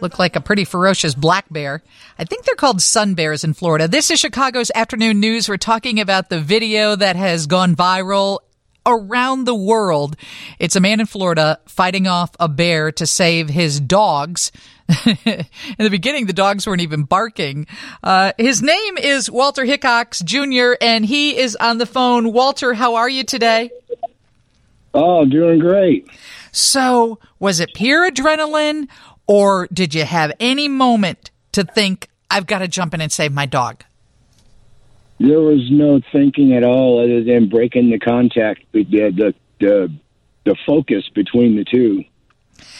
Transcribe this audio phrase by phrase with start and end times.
[0.00, 1.82] Looked like a pretty ferocious black bear.
[2.18, 3.88] I think they're called sun bears in Florida.
[3.88, 5.48] This is Chicago's afternoon news.
[5.48, 8.40] We're talking about the video that has gone viral
[8.86, 10.16] around the world.
[10.58, 14.52] It's a man in Florida fighting off a bear to save his dogs.
[15.06, 15.46] in
[15.78, 17.66] the beginning, the dogs weren't even barking.
[18.02, 22.32] Uh, his name is Walter Hickox Jr., and he is on the phone.
[22.32, 23.70] Walter, how are you today?
[24.94, 26.06] Oh, doing great.
[26.52, 28.88] So, was it pure adrenaline,
[29.26, 33.32] or did you have any moment to think, I've got to jump in and save
[33.32, 33.84] my dog?
[35.18, 39.92] There was no thinking at all other than breaking the contact, the the the,
[40.44, 42.04] the focus between the two.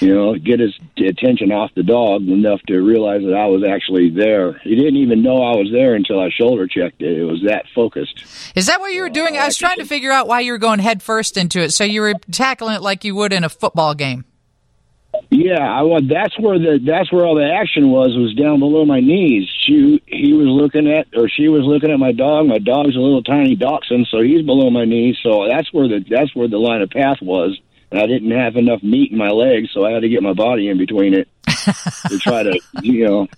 [0.00, 4.10] You know, get his attention off the dog enough to realize that I was actually
[4.10, 4.54] there.
[4.58, 7.18] He didn't even know I was there until I shoulder checked it.
[7.18, 8.24] It was that focused.
[8.54, 9.36] Is that what you were doing?
[9.36, 11.70] I was trying to figure out why you were going head first into it.
[11.70, 14.24] So you were tackling it like you would in a football game.
[15.30, 16.02] Yeah, I was.
[16.08, 19.48] That's where the that's where all the action was was down below my knees.
[19.60, 22.46] She he was looking at or she was looking at my dog.
[22.46, 25.18] My dog's a little tiny dachshund, so he's below my knees.
[25.22, 27.58] So that's where the that's where the line of path was.
[27.90, 30.32] And I didn't have enough meat in my legs, so I had to get my
[30.32, 31.28] body in between it
[32.08, 33.28] to try to you know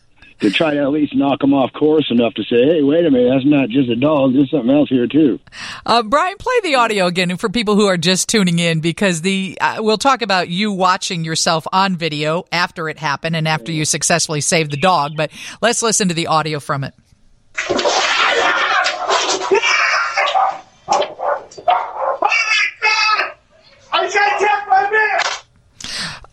[0.42, 3.10] to try to at least knock them off course enough to say, hey, wait a
[3.10, 4.34] minute, that's not just a dog.
[4.34, 5.38] There's something else here too.
[5.84, 9.58] Uh, Brian, play the audio again for people who are just tuning in because the
[9.60, 13.84] uh, we'll talk about you watching yourself on video after it happened and after you
[13.84, 15.16] successfully saved the dog.
[15.16, 16.94] But let's listen to the audio from it.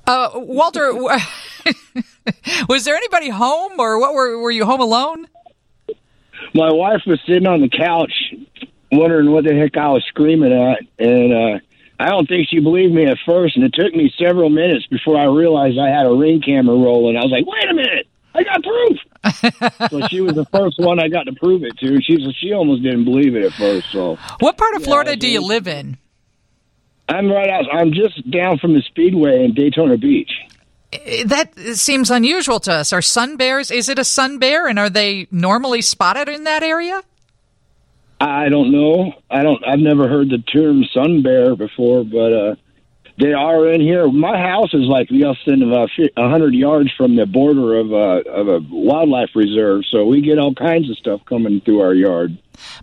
[0.06, 0.94] Uh, Walter,
[2.70, 4.14] was there anybody home or what?
[4.14, 5.28] Were were you home alone?
[6.54, 8.12] My wife was sitting on the couch
[8.92, 11.60] wondering what the heck I was screaming at, and uh,
[12.00, 13.56] I don't think she believed me at first.
[13.56, 17.18] And it took me several minutes before I realized I had a ring camera rolling.
[17.18, 18.98] I was like, "Wait a minute, I got proof!"
[19.92, 22.02] so she was the first one I got to prove it to.
[22.02, 23.92] She she almost didn't believe it at first.
[23.92, 25.98] So What part of Yeah, Florida do you live in?
[27.08, 27.66] I'm right out.
[27.74, 30.32] I'm just down from the Speedway in Daytona Beach.
[30.94, 32.94] Eh, That seems unusual to us.
[32.94, 33.72] Are sun bears?
[33.72, 37.02] Is it a sun bear, and are they normally spotted in that area?
[38.22, 39.14] I don't know.
[39.30, 39.64] I don't.
[39.66, 42.56] I've never heard the term sun bear before, but uh,
[43.18, 44.10] they are in here.
[44.10, 48.30] My house is like less than about a hundred yards from the border of a
[48.30, 52.38] of a wildlife reserve, so we get all kinds of stuff coming through our yard.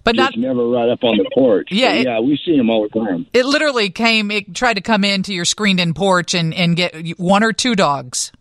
[0.04, 0.48] But Just not.
[0.48, 1.68] never right up on the porch.
[1.70, 3.26] Yeah, it- yeah, we see them all the time.
[3.34, 4.30] It literally came.
[4.30, 8.32] It tried to come into your screened-in porch and and get one or two dogs.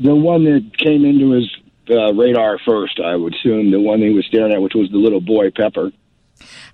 [0.00, 1.48] The one that came into his
[1.90, 4.98] uh, radar first, I would assume, the one he was staring at, which was the
[4.98, 5.92] little boy Pepper.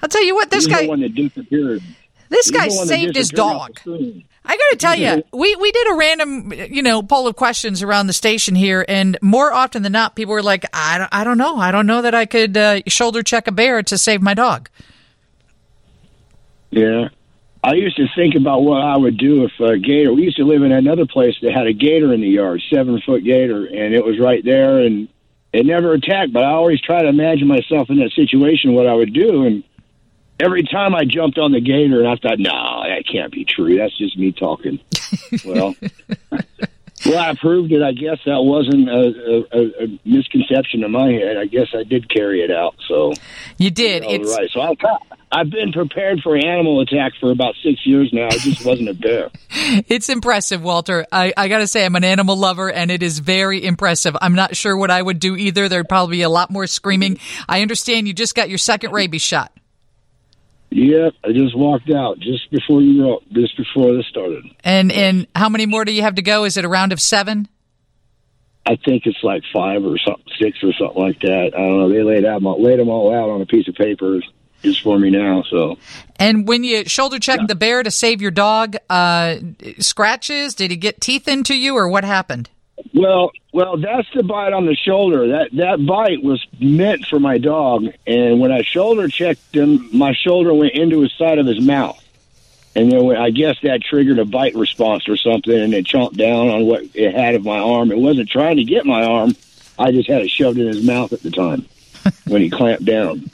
[0.03, 0.51] I'll tell you what.
[0.51, 0.83] This He's guy.
[0.83, 1.83] the one that disappeared.
[2.29, 3.81] This guy the one that saved his dog.
[3.87, 7.83] I got to tell you, we, we did a random, you know, poll of questions
[7.83, 11.25] around the station here, and more often than not, people were like, I don't, I
[11.25, 11.57] don't know.
[11.57, 14.71] I don't know that I could uh, shoulder check a bear to save my dog.
[16.71, 17.09] Yeah.
[17.63, 20.13] I used to think about what I would do if a gator.
[20.13, 23.01] We used to live in another place that had a gator in the yard, seven
[23.05, 25.09] foot gator, and it was right there, and
[25.53, 26.33] it never attacked.
[26.33, 29.65] But I always try to imagine myself in that situation, what I would do, and
[30.41, 33.77] every time I jumped on the gator, and I thought, no, that can't be true.
[33.77, 34.79] That's just me talking.
[35.45, 35.75] well,
[37.07, 37.83] well, I proved it.
[37.83, 41.37] I guess that wasn't a, a, a misconception in my head.
[41.37, 42.75] I guess I did carry it out.
[42.87, 43.13] So.
[43.57, 44.05] You did.
[44.05, 44.51] All It's right.
[44.51, 44.77] So I've,
[45.31, 48.29] I've been prepared for animal attack for about six years now.
[48.29, 49.31] It just wasn't a bear.
[49.89, 51.07] it's impressive, Walter.
[51.13, 54.17] I, I got to say, I'm an animal lover, and it is very impressive.
[54.21, 55.69] I'm not sure what I would do either.
[55.69, 57.19] There'd probably be a lot more screaming.
[57.49, 59.53] I understand you just got your second rabies shot.
[60.71, 64.45] Yep, I just walked out just before you wrote, just before this started.
[64.63, 66.45] And and how many more do you have to go?
[66.45, 67.49] Is it a round of seven?
[68.67, 71.53] I think it's like five or something, six or something like that.
[71.55, 71.89] I don't know.
[71.89, 74.21] They laid out, laid them all out on a piece of paper
[74.63, 75.43] just for me now.
[75.49, 75.79] So
[76.17, 79.37] And when you shoulder checked the bear to save your dog, uh,
[79.79, 80.55] scratches?
[80.55, 82.51] Did he get teeth into you, or what happened?
[82.99, 85.29] Well, well, that's the bite on the shoulder.
[85.29, 90.13] That that bite was meant for my dog, and when I shoulder checked him, my
[90.13, 92.03] shoulder went into his side of his mouth,
[92.75, 96.49] And then I guess that triggered a bite response or something, and it chomped down
[96.49, 97.93] on what it had of my arm.
[97.93, 99.37] It wasn't trying to get my arm.
[99.79, 101.67] I just had it shoved in his mouth at the time
[102.27, 103.31] when he clamped down.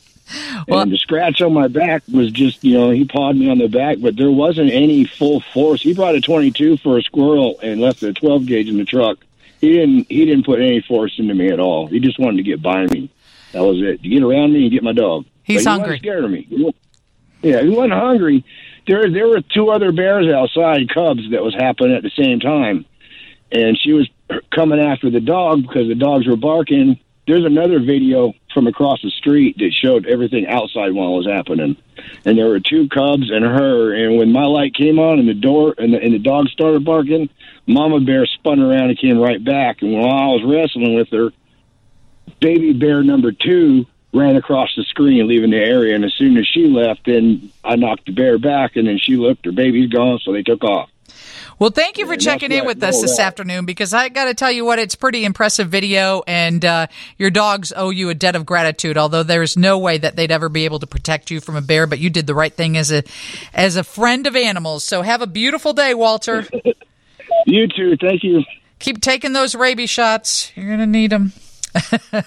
[0.68, 3.58] Well- and the scratch on my back was just, you know, he pawed me on
[3.58, 5.80] the back, but there wasn't any full force.
[5.82, 9.18] He brought a 22 for a squirrel and left a 12 gauge in the truck.
[9.64, 10.06] He didn't.
[10.10, 11.86] He didn't put any force into me at all.
[11.86, 13.10] He just wanted to get by me.
[13.52, 14.02] That was it.
[14.02, 15.24] To get around me and get my dog.
[15.42, 15.86] He's he hungry.
[15.86, 16.74] Wasn't scared of me.
[17.40, 18.44] Yeah, he wasn't hungry.
[18.86, 22.84] There, there were two other bears outside, cubs, that was happening at the same time,
[23.50, 24.06] and she was
[24.50, 27.00] coming after the dog because the dogs were barking.
[27.26, 31.76] There's another video from across the street that showed everything outside while it was happening,
[32.24, 33.94] and there were two cubs and her.
[33.94, 36.84] And when my light came on and the door and the, and the dog started
[36.84, 37.30] barking,
[37.66, 39.80] Mama Bear spun around and came right back.
[39.80, 41.30] And while I was wrestling with her,
[42.40, 45.94] baby bear number two ran across the screen, leaving the area.
[45.94, 49.16] And as soon as she left, then I knocked the bear back, and then she
[49.16, 49.46] looked.
[49.46, 50.90] Her baby's gone, so they took off.
[51.58, 54.50] Well, thank you for checking in with us this afternoon because I got to tell
[54.50, 56.86] you what, it's pretty impressive video, and uh,
[57.16, 58.98] your dogs owe you a debt of gratitude.
[58.98, 61.86] Although there's no way that they'd ever be able to protect you from a bear,
[61.86, 63.04] but you did the right thing as a
[63.52, 64.84] as a friend of animals.
[64.84, 66.46] So have a beautiful day, Walter.
[67.46, 67.96] You too.
[68.00, 68.42] Thank you.
[68.78, 70.50] Keep taking those rabies shots.
[70.56, 71.32] You're gonna need them.